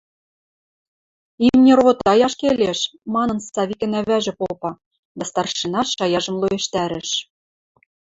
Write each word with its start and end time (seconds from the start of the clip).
–Имни 1.47 1.71
ровотаяш 1.77 2.33
келеш,– 2.41 2.79
манын, 3.13 3.39
Савикӹн 3.53 3.93
ӓвӓжӹ 3.99 4.33
попа, 4.39 4.71
дӓ 5.17 5.23
старшина 5.29 5.81
шаяжым 5.95 6.35
лоэштӓрӹш: 6.41 7.09